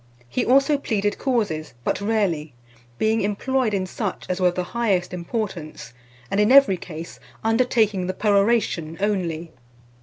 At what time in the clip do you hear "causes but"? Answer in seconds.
1.19-2.01